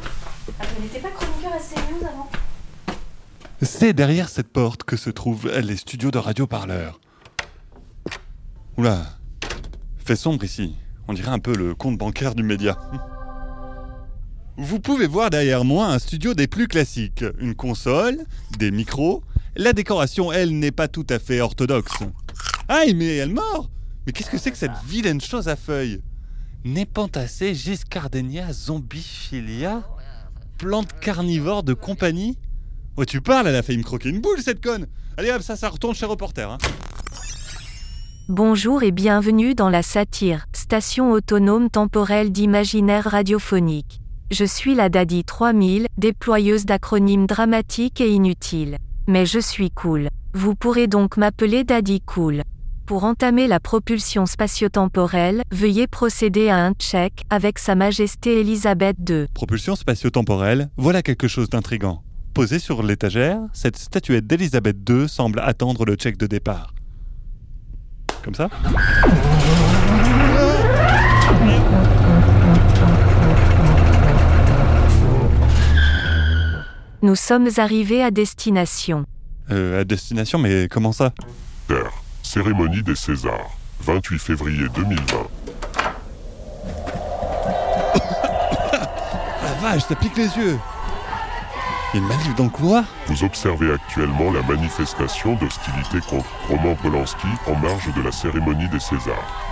Ah, 0.60 0.66
il 0.78 0.84
n'était 0.84 1.00
pas 1.00 1.12
chroniqueur 1.12 1.54
à 1.54 1.60
CNews 1.60 2.06
avant. 2.06 2.30
C'est 3.62 3.94
derrière 3.94 4.28
cette 4.28 4.52
porte 4.52 4.84
que 4.84 4.98
se 4.98 5.10
trouvent 5.10 5.50
les 5.50 5.78
studios 5.78 6.12
de 6.12 6.18
Radio 6.18 6.46
Parleur. 6.46 7.00
Oula, 8.78 8.98
fait 10.04 10.18
sombre 10.18 10.44
ici. 10.44 10.76
On 11.08 11.14
dirait 11.14 11.32
un 11.32 11.40
peu 11.40 11.56
le 11.56 11.76
compte 11.76 11.98
bancaire 11.98 12.36
du 12.36 12.44
média. 12.44 12.78
Vous 14.58 14.80
pouvez 14.80 15.08
voir 15.08 15.32
derrière 15.32 15.66
moi 15.66 15.88
un 15.88 16.00
studio 16.00 16.34
des 16.34 16.48
plus 16.48 16.68
classiques. 16.68 17.26
Une 17.40 17.56
console, 17.56 18.24
des 18.60 18.70
micros. 18.70 19.24
La 19.56 19.74
décoration, 19.74 20.32
elle, 20.32 20.58
n'est 20.58 20.72
pas 20.72 20.88
tout 20.88 21.06
à 21.10 21.20
fait 21.20 21.42
orthodoxe. 21.42 22.04
Aïe, 22.68 22.94
mais 22.94 23.18
elle 23.18 23.32
mord 23.32 23.70
Mais 24.06 24.14
qu'est-ce 24.14 24.30
que 24.30 24.38
c'est 24.38 24.52
que 24.52 24.58
cette 24.58 24.78
vilaine 24.88 25.22
chose 25.22 25.48
à 25.48 25.56
feuilles? 25.56 26.02
Népentacée 26.66 27.56
Giscardenia 27.56 28.54
zombiphilia 28.54 29.84
Plante 30.58 30.94
carnivore 31.02 31.64
de 31.64 31.74
compagnie? 31.74 32.38
Oh, 32.96 33.06
tu 33.06 33.22
parles, 33.22 33.48
elle 33.48 33.56
a 33.56 33.64
failli 33.64 33.80
me 33.80 33.84
croquer 33.84 34.10
une 34.10 34.22
boule, 34.22 34.40
cette 34.42 34.64
conne 34.64 34.88
Allez 35.18 35.32
hop, 35.32 35.42
ça, 35.42 35.56
ça 35.56 35.70
retourne 35.70 35.96
chez 35.96 36.06
Reporter. 36.06 36.50
Hein. 36.50 36.58
Bonjour 38.30 38.84
et 38.84 38.92
bienvenue 38.92 39.54
dans 39.54 39.70
la 39.70 39.84
satire, 39.84 40.46
station 40.54 41.12
autonome 41.12 41.70
temporelle 41.70 42.32
d'imaginaire 42.32 43.04
radiophonique. 43.04 44.00
Je 44.32 44.46
suis 44.46 44.76
la 44.76 44.88
Daddy 44.88 45.26
3000, 45.26 45.88
déployeuse 45.98 46.66
d'acronymes 46.66 47.28
dramatiques 47.28 48.00
et 48.00 48.10
inutiles. 48.10 48.78
Mais 49.08 49.26
je 49.26 49.40
suis 49.40 49.72
cool. 49.72 50.08
Vous 50.34 50.56
pourrez 50.56 50.88
donc 50.88 51.18
m'appeler 51.18 51.66
Daddy 51.66 52.00
Cool. 52.00 52.44
Pour 52.86 53.04
entamer 53.04 53.48
la 53.48 53.60
propulsion 53.60 54.26
spatio-temporelle, 54.26 55.42
veuillez 55.52 55.88
procéder 55.88 56.48
à 56.48 56.66
un 56.66 56.72
check 56.72 57.24
avec 57.30 57.60
Sa 57.60 57.76
Majesté 57.76 58.40
Elisabeth 58.40 58.96
II. 59.10 59.26
Propulsion 59.34 59.76
spatio-temporelle, 59.76 60.70
voilà 60.78 61.02
quelque 61.02 61.28
chose 61.28 61.50
d'intrigant. 61.50 62.04
Posée 62.34 62.60
sur 62.60 62.84
l'étagère, 62.84 63.42
cette 63.52 63.76
statuette 63.76 64.26
d'Elisabeth 64.26 64.78
II 64.90 65.10
semble 65.10 65.40
attendre 65.42 65.84
le 65.84 65.96
check 65.96 66.18
de 66.18 66.26
départ. 66.26 66.73
Comme 68.24 68.36
ça 68.36 68.50
Nous 77.02 77.16
sommes 77.16 77.50
arrivés 77.58 78.02
à 78.02 78.12
destination. 78.12 79.06
Euh, 79.52 79.82
à 79.82 79.84
destination, 79.84 80.40
mais 80.40 80.68
comment 80.72 80.94
ça? 80.94 81.12
Terre, 81.68 81.92
cérémonie 82.22 82.82
des 82.82 82.96
Césars, 82.96 83.58
28 83.82 84.20
février 84.20 84.68
2020. 84.74 85.04
La 89.44 89.54
vache, 89.62 89.84
ça 89.84 89.96
pique 89.96 90.16
les 90.16 90.30
yeux 90.38 90.58
une 91.94 92.08
manif 92.08 92.34
dans 92.36 92.46
le 92.46 92.50
couloir 92.50 92.84
Vous 93.08 93.24
observez 93.24 93.72
actuellement 93.72 94.32
la 94.32 94.42
manifestation 94.44 95.36
d'hostilité 95.36 96.00
contre 96.10 96.30
Roman 96.50 96.76
Polanski 96.76 97.28
en 97.48 97.56
marge 97.56 97.94
de 97.96 98.02
la 98.02 98.12
cérémonie 98.12 98.68
des 98.70 98.80
Césars. 98.80 99.52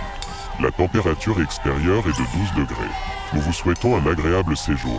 La 0.60 0.70
température 0.70 1.40
extérieure 1.40 2.04
est 2.06 2.18
de 2.18 2.56
12 2.56 2.66
degrés. 2.66 2.90
Nous 3.34 3.40
vous 3.40 3.52
souhaitons 3.52 3.96
un 3.96 4.06
agréable 4.10 4.56
séjour. 4.56 4.96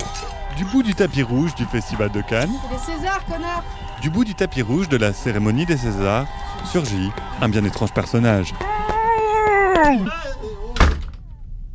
Du 0.58 0.66
bout 0.66 0.84
du 0.84 0.94
tapis 0.96 1.24
rouge 1.24 1.54
du 1.56 1.66
Festival 1.66 2.12
de 2.12 2.22
Cannes, 2.22 2.52
Les 2.72 2.78
Césars, 2.78 3.24
connard 3.26 3.64
du 4.02 4.10
bout 4.10 4.26
du 4.26 4.36
tapis 4.36 4.62
rouge 4.62 4.90
de 4.90 4.98
la 4.98 5.14
cérémonie 5.14 5.66
des 5.66 5.78
Césars, 5.78 6.26
surgit 6.66 7.10
un 7.42 7.48
bien 7.48 7.64
étrange 7.64 7.94
personnage. 7.94 8.54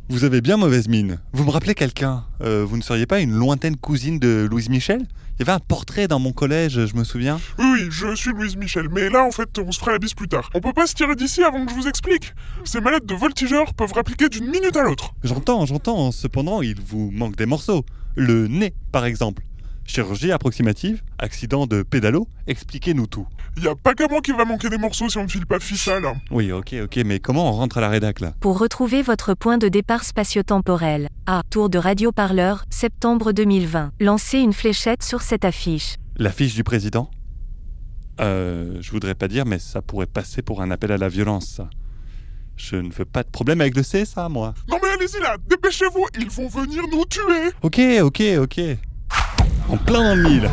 Vous 0.09 0.23
avez 0.23 0.41
bien 0.41 0.57
mauvaise 0.57 0.87
mine. 0.87 1.19
Vous 1.33 1.43
me 1.43 1.49
rappelez 1.51 1.73
quelqu'un 1.75 2.23
Euh, 2.41 2.65
Vous 2.67 2.77
ne 2.77 2.81
seriez 2.83 3.05
pas 3.07 3.19
une 3.19 3.31
lointaine 3.31 3.75
cousine 3.77 4.19
de 4.19 4.47
Louise 4.49 4.69
Michel? 4.69 5.07
Il 5.39 5.47
y 5.47 5.49
avait 5.49 5.55
un 5.55 5.65
portrait 5.65 6.09
dans 6.09 6.19
mon 6.19 6.33
collège, 6.33 6.85
je 6.85 6.95
me 6.97 7.05
souviens. 7.05 7.39
Oui, 7.57 7.65
oui, 7.71 7.87
je 7.89 8.13
suis 8.13 8.31
Louise 8.31 8.57
Michel, 8.57 8.89
mais 8.91 9.09
là, 9.09 9.23
en 9.23 9.31
fait, 9.31 9.57
on 9.57 9.71
se 9.71 9.79
fera 9.79 9.93
la 9.93 9.97
bise 9.97 10.13
plus 10.13 10.27
tard. 10.27 10.49
On 10.53 10.59
peut 10.59 10.73
pas 10.73 10.85
se 10.85 10.93
tirer 10.93 11.15
d'ici 11.15 11.41
avant 11.43 11.65
que 11.65 11.71
je 11.71 11.77
vous 11.77 11.87
explique. 11.87 12.33
Ces 12.65 12.81
malades 12.81 13.05
de 13.05 13.15
voltigeurs 13.15 13.73
peuvent 13.73 13.93
répliquer 13.93 14.27
d'une 14.27 14.47
minute 14.47 14.75
à 14.75 14.83
l'autre. 14.83 15.13
J'entends, 15.23 15.65
j'entends. 15.65 16.11
Cependant, 16.11 16.61
il 16.61 16.81
vous 16.81 17.09
manque 17.11 17.37
des 17.37 17.45
morceaux. 17.45 17.85
Le 18.17 18.47
nez, 18.47 18.73
par 18.91 19.05
exemple. 19.05 19.43
Chirurgie 19.89 20.31
approximative, 20.31 21.01
accident 21.17 21.65
de 21.65 21.81
pédalo, 21.81 22.27
expliquez-nous 22.45 23.07
tout. 23.07 23.27
Y 23.57 23.67
a 23.67 23.73
pas 23.73 23.95
qu'à 23.95 24.07
moi 24.07 24.21
qui 24.21 24.31
va 24.31 24.45
manquer 24.45 24.69
des 24.69 24.77
morceaux 24.77 25.09
si 25.09 25.17
on 25.17 25.23
ne 25.23 25.27
file 25.27 25.47
pas 25.47 25.57
de 25.57 25.63
ficha, 25.63 25.99
là. 25.99 26.13
Oui, 26.29 26.51
ok, 26.51 26.75
ok, 26.83 26.97
mais 26.97 27.19
comment 27.19 27.49
on 27.49 27.53
rentre 27.53 27.79
à 27.79 27.81
la 27.81 27.89
rédac 27.89 28.19
là? 28.19 28.35
Pour 28.39 28.59
retrouver 28.59 29.01
votre 29.01 29.33
point 29.33 29.57
de 29.57 29.67
départ 29.67 30.03
spatio-temporel. 30.03 31.09
A. 31.25 31.41
Tour 31.49 31.71
de 31.71 31.79
radioparleur, 31.79 32.65
septembre 32.69 33.31
2020. 33.31 33.93
Lancez 33.99 34.37
une 34.37 34.53
fléchette 34.53 35.01
sur 35.01 35.23
cette 35.23 35.43
affiche. 35.43 35.95
L'affiche 36.17 36.53
du 36.53 36.63
président? 36.63 37.09
Euh, 38.21 38.77
je 38.81 38.91
voudrais 38.91 39.15
pas 39.15 39.27
dire, 39.27 39.47
mais 39.47 39.57
ça 39.57 39.81
pourrait 39.81 40.05
passer 40.05 40.43
pour 40.43 40.61
un 40.61 40.69
appel 40.69 40.91
à 40.91 40.97
la 40.97 41.09
violence, 41.09 41.47
ça. 41.47 41.67
Je 42.57 42.75
ne 42.75 42.91
veux 42.91 43.05
pas 43.05 43.23
de 43.23 43.29
problème 43.29 43.59
avec 43.59 43.75
le 43.75 43.81
CSA, 43.81 44.29
moi. 44.29 44.53
Non 44.67 44.77
mais 44.83 44.89
allez-y 44.89 45.19
là, 45.19 45.37
dépêchez-vous, 45.49 46.05
ils 46.19 46.29
vont 46.29 46.47
venir 46.47 46.83
nous 46.91 47.05
tuer 47.05 47.53
Ok, 47.63 47.79
ok, 48.03 48.21
ok. 48.37 48.77
En 49.71 49.77
plein 49.77 50.03
dans 50.03 50.15
le 50.15 50.23
mille. 50.23 50.49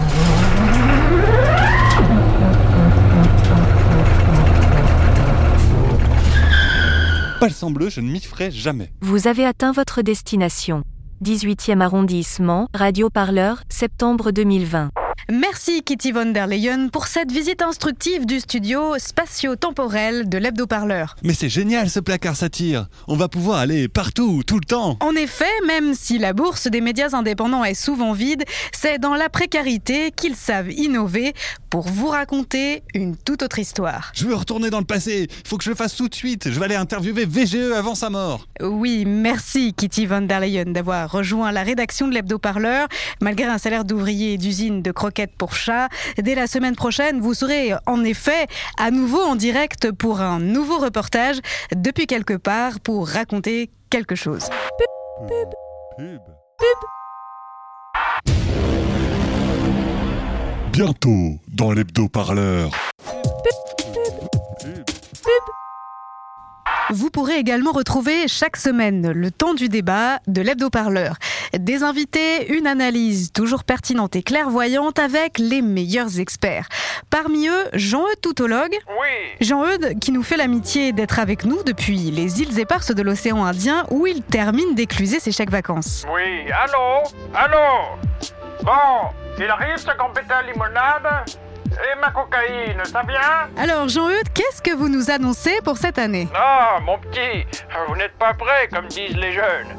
Pas 7.40 7.48
je 7.48 8.00
ne 8.00 8.10
m'y 8.10 8.20
ferai 8.20 8.50
jamais. 8.50 8.90
Vous 9.00 9.26
avez 9.26 9.46
atteint 9.46 9.72
votre 9.72 10.02
destination. 10.02 10.82
18e 11.24 11.80
arrondissement, 11.80 12.68
radioparleur, 12.74 13.62
septembre 13.70 14.32
2020. 14.32 14.90
Merci 15.28 15.82
Kitty 15.82 16.12
von 16.12 16.26
der 16.26 16.46
Leyen 16.46 16.88
pour 16.88 17.08
cette 17.08 17.32
visite 17.32 17.60
instructive 17.60 18.26
du 18.26 18.38
studio 18.38 18.96
spatio-temporel 18.96 20.28
de 20.28 20.38
l'hebdo-parleur. 20.38 21.16
Mais 21.24 21.34
c'est 21.34 21.48
génial 21.48 21.90
ce 21.90 21.98
placard 21.98 22.36
satire. 22.36 22.86
On 23.08 23.16
va 23.16 23.26
pouvoir 23.26 23.58
aller 23.58 23.88
partout, 23.88 24.44
tout 24.46 24.60
le 24.60 24.64
temps. 24.64 24.96
En 25.00 25.16
effet, 25.16 25.50
même 25.66 25.94
si 25.94 26.18
la 26.18 26.32
bourse 26.32 26.68
des 26.68 26.80
médias 26.80 27.08
indépendants 27.12 27.64
est 27.64 27.74
souvent 27.74 28.12
vide, 28.12 28.44
c'est 28.70 29.00
dans 29.00 29.14
la 29.14 29.28
précarité 29.28 30.12
qu'ils 30.12 30.36
savent 30.36 30.70
innover 30.70 31.34
pour 31.70 31.88
vous 31.88 32.06
raconter 32.06 32.84
une 32.94 33.16
toute 33.16 33.42
autre 33.42 33.58
histoire. 33.58 34.12
Je 34.14 34.26
veux 34.26 34.34
retourner 34.36 34.70
dans 34.70 34.78
le 34.78 34.84
passé. 34.84 35.26
Il 35.28 35.48
faut 35.48 35.58
que 35.58 35.64
je 35.64 35.70
le 35.70 35.76
fasse 35.76 35.96
tout 35.96 36.08
de 36.08 36.14
suite. 36.14 36.52
Je 36.52 36.58
vais 36.60 36.66
aller 36.66 36.76
interviewer 36.76 37.26
VGE 37.26 37.72
avant 37.76 37.96
sa 37.96 38.10
mort. 38.10 38.46
Oui, 38.62 39.04
merci 39.04 39.74
Kitty 39.74 40.06
von 40.06 40.20
der 40.20 40.38
Leyen 40.38 40.66
d'avoir 40.66 41.10
rejoint 41.10 41.50
la 41.50 41.64
rédaction 41.64 42.06
de 42.06 42.14
l'hebdo-parleur. 42.14 42.86
Malgré 43.20 43.46
un 43.46 43.58
salaire 43.58 43.84
d'ouvrier 43.84 44.38
d'usine 44.38 44.82
de 44.82 44.92
croquettes 44.92 45.15
pour 45.24 45.54
chats, 45.54 45.88
dès 46.18 46.34
la 46.34 46.46
semaine 46.46 46.76
prochaine, 46.76 47.20
vous 47.20 47.34
serez 47.34 47.72
en 47.86 48.04
effet 48.04 48.46
à 48.78 48.90
nouveau 48.90 49.22
en 49.22 49.36
direct 49.36 49.90
pour 49.92 50.20
un 50.20 50.38
nouveau 50.38 50.78
reportage 50.78 51.36
depuis 51.74 52.06
quelque 52.06 52.34
part 52.34 52.80
pour 52.80 53.08
raconter 53.08 53.70
quelque 53.90 54.14
chose. 54.14 54.48
Bientôt 60.72 61.38
dans 61.48 61.72
l'hebdo-parleur. 61.72 62.70
Vous 66.90 67.10
pourrez 67.10 67.36
également 67.36 67.72
retrouver 67.72 68.28
chaque 68.28 68.56
semaine 68.56 69.10
le 69.10 69.30
temps 69.32 69.54
du 69.54 69.68
débat 69.68 70.20
de 70.28 70.40
l'hebdo-parleur. 70.40 71.16
Des 71.58 71.82
invités, 71.82 72.52
une 72.56 72.66
analyse 72.66 73.32
toujours 73.32 73.64
pertinente 73.64 74.14
et 74.14 74.22
clairvoyante 74.22 74.98
avec 75.00 75.38
les 75.38 75.62
meilleurs 75.62 76.20
experts. 76.20 76.68
Parmi 77.10 77.48
eux, 77.48 77.64
Jean-Eudes 77.72 78.20
Toutologue. 78.20 78.76
Oui. 79.00 79.36
Jean-Eudes 79.40 79.98
qui 80.00 80.12
nous 80.12 80.22
fait 80.22 80.36
l'amitié 80.36 80.92
d'être 80.92 81.18
avec 81.18 81.44
nous 81.44 81.62
depuis 81.64 82.10
les 82.12 82.40
îles 82.40 82.58
éparses 82.60 82.94
de 82.94 83.02
l'océan 83.02 83.44
Indien 83.44 83.86
où 83.90 84.06
il 84.06 84.22
termine 84.22 84.74
d'écluser 84.74 85.18
ses 85.18 85.32
chèques 85.32 85.50
vacances. 85.50 86.06
Oui, 86.14 86.50
allô? 86.52 87.02
Allô? 87.34 87.98
Bon, 88.62 89.10
il 89.38 89.50
arrive 89.50 89.76
ce 89.78 89.96
compétent 89.98 90.40
limonade? 90.46 91.26
Et 91.76 92.00
ma 92.00 92.10
cocaïne, 92.10 92.82
ça 92.84 93.02
vient 93.02 93.48
Alors 93.62 93.88
Jean-Eudes, 93.88 94.32
qu'est-ce 94.34 94.62
que 94.62 94.74
vous 94.74 94.88
nous 94.88 95.10
annoncez 95.10 95.60
pour 95.62 95.76
cette 95.76 95.98
année? 95.98 96.28
Ah, 96.34 96.78
mon 96.82 96.98
petit, 96.98 97.46
vous 97.88 97.96
n'êtes 97.96 98.16
pas 98.18 98.32
prêt, 98.34 98.68
comme 98.72 98.86
disent 98.86 99.16
les 99.16 99.32
jeunes. 99.32 99.76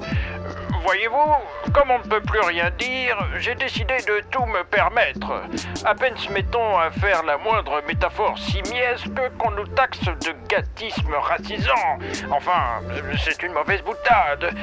Voyez-vous, 0.83 1.71
comme 1.73 1.91
on 1.91 1.97
ne 1.97 2.03
peut 2.03 2.21
plus 2.21 2.39
rien 2.39 2.69
dire, 2.77 3.17
j'ai 3.39 3.55
décidé 3.55 3.97
de 4.07 4.21
tout 4.31 4.45
me 4.45 4.63
permettre. 4.63 5.43
À 5.83 5.95
peine 5.95 6.15
se 6.15 6.31
mettons 6.31 6.77
à 6.77 6.91
faire 6.91 7.23
la 7.23 7.37
moindre 7.37 7.81
métaphore 7.87 8.37
simiesque 8.37 9.09
qu'on 9.37 9.51
nous 9.51 9.67
taxe 9.67 9.99
de 10.05 10.33
gâtisme 10.47 11.13
racisant. 11.13 11.97
Enfin, 12.31 12.81
c'est 13.17 13.43
une 13.43 13.51
mauvaise 13.53 13.81
boutade. 13.81 14.55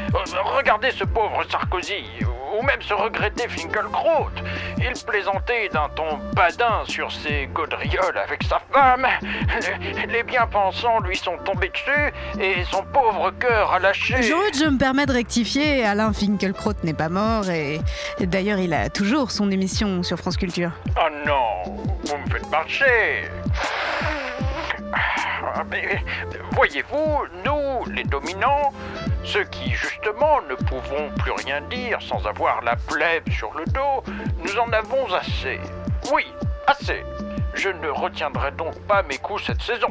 Regardez 0.57 0.93
ce 0.93 1.05
pauvre 1.05 1.43
Sarkozy, 1.51 2.05
ou 2.59 2.63
même 2.63 2.81
ce 2.81 2.95
regretté 2.95 3.49
Finkelkraut. 3.49 4.31
Il 4.79 4.93
plaisantait 5.07 5.69
d'un 5.73 5.89
ton 5.95 6.19
badin 6.35 6.83
sur 6.87 7.11
ses 7.11 7.47
gaudrioles 7.53 8.19
avec 8.19 8.43
sa 8.45 8.61
femme. 8.73 9.07
Les 10.09 10.23
bien-pensants 10.23 11.01
lui 11.01 11.17
sont 11.17 11.37
tombés 11.45 11.71
dessus 11.71 12.13
et 12.41 12.65
son 12.71 12.83
pauvre 12.85 13.31
cœur 13.33 13.73
a 13.73 13.79
lâché. 13.79 14.23
Je 14.23 14.69
me 14.69 14.79
permets 14.79 15.07
de 15.07 15.13
rectifier, 15.13 15.85
Alain 15.85 16.13
Finkielkraut 16.13 16.75
n'est 16.83 16.95
pas 16.95 17.09
mort 17.09 17.51
et 17.51 17.81
d'ailleurs 18.21 18.59
il 18.59 18.73
a 18.73 18.89
toujours 18.91 19.31
son 19.31 19.51
émission 19.51 20.03
sur 20.03 20.19
France 20.19 20.37
Culture. 20.37 20.71
Oh 20.97 21.09
non, 21.27 21.75
vous 22.05 22.17
me 22.17 22.31
faites 22.31 22.51
marcher. 22.51 23.25
Mais 25.71 26.03
voyez-vous, 26.53 27.25
nous, 27.45 27.93
les 27.93 28.05
dominants, 28.05 28.73
ceux 29.25 29.45
qui 29.45 29.71
justement 29.71 30.41
ne 30.49 30.55
pouvons 30.55 31.11
plus 31.19 31.33
rien 31.33 31.61
dire 31.63 32.01
sans 32.03 32.27
avoir 32.27 32.63
la 32.63 32.77
plèbe 32.77 33.29
sur 33.31 33.53
le 33.55 33.65
dos, 33.67 34.05
nous 34.45 34.59
en 34.59 34.71
avons 34.73 35.13
assez. 35.13 35.59
Oui, 36.13 36.27
assez. 36.67 37.03
Je 37.55 37.71
ne 37.71 37.89
retiendrai 37.89 38.53
donc 38.53 38.79
pas 38.87 39.03
mes 39.03 39.19
coups 39.19 39.45
cette 39.45 39.63
saison. 39.63 39.89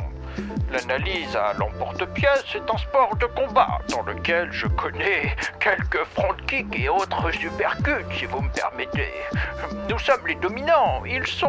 L'analyse 0.72 1.36
à 1.36 1.54
l'emporte-pièce 1.54 2.56
est 2.56 2.74
un 2.74 2.78
sport 2.78 3.16
de 3.18 3.26
combat 3.28 3.80
dans 3.90 4.02
lequel 4.02 4.52
je 4.52 4.68
connais 4.68 5.36
quelques 5.60 6.04
front 6.16 6.34
kicks 6.48 6.80
et 6.80 6.90
autres 6.90 7.32
supercuts, 7.32 8.06
si 8.18 8.26
vous 8.26 8.42
me 8.42 8.50
permettez. 8.50 9.14
Nous 9.90 10.00
sommes 10.00 10.26
les 10.28 10.36
dominants, 10.36 11.04
ils 11.06 11.28
sont 11.28 11.48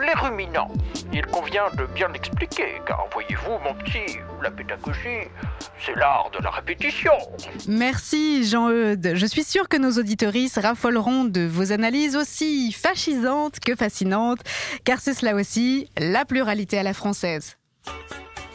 les 0.00 0.12
ruminants. 0.14 0.72
Il 1.12 1.26
convient 1.26 1.70
de 1.76 1.84
bien 1.94 2.08
l'expliquer, 2.08 2.80
car 2.86 3.06
voyez-vous, 3.12 3.58
mon 3.64 3.74
petit, 3.74 4.18
la 4.42 4.50
pédagogie, 4.50 5.28
c'est 5.84 5.94
l'art 5.94 6.30
de 6.36 6.42
la 6.42 6.50
répétition. 6.50 7.12
Merci 7.66 8.44
Jean-Eudes. 8.44 9.12
Je 9.14 9.26
suis 9.26 9.44
sûre 9.44 9.68
que 9.68 9.76
nos 9.76 9.92
auditoristes 9.92 10.60
raffoleront 10.62 11.24
de 11.24 11.46
vos 11.46 11.72
analyses 11.72 12.16
aussi 12.16 12.72
fascisantes 12.72 13.60
que 13.60 13.74
fascinantes, 13.74 14.40
car 14.84 15.00
c'est 15.00 15.14
cela 15.14 15.34
aussi 15.34 15.90
la 15.98 16.24
pluralité 16.24 16.78
à 16.78 16.82
la 16.82 16.94
française. 16.94 17.56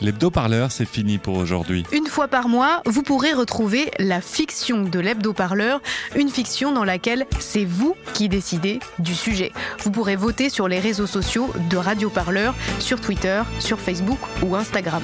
L'hebdo-parleur, 0.02 0.72
c'est 0.72 0.86
fini 0.86 1.18
pour 1.18 1.38
aujourd'hui. 1.38 1.86
Une 1.92 2.08
fois 2.08 2.28
par 2.28 2.50
mois, 2.50 2.82
vous 2.86 3.04
pourrez 3.04 3.34
retrouver 3.34 3.92
la 4.00 4.22
fiction 4.22 4.84
de 4.84 5.00
l'hebdo-parleur, 5.00 5.82
une 6.16 6.30
fiction 6.30 6.72
dans 6.72 6.84
laquelle 6.84 7.26
c'est 7.40 7.66
vous 7.66 7.96
qui 8.14 8.30
décidez 8.30 8.80
du 9.00 9.16
sujet. 9.16 9.52
Vous 9.80 9.92
pourrez 9.92 10.16
voter 10.16 10.50
sur 10.50 10.68
les 10.68 10.80
réseaux 10.80 11.08
sociaux 11.08 11.52
de 11.70 11.78
Radio 11.78 12.10
Parleur, 12.10 12.54
sur 12.80 13.00
Twitter, 13.00 13.42
sur 13.60 13.80
Facebook 13.80 14.20
ou 14.42 14.56
Instagram. 14.56 15.02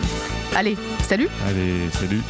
Allez, 0.55 0.77
salut 1.07 1.29
Allez, 1.47 1.89
salut 1.91 2.21